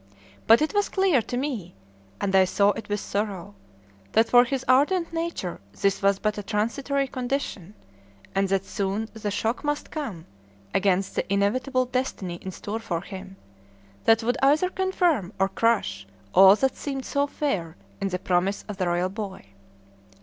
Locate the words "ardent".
4.67-5.13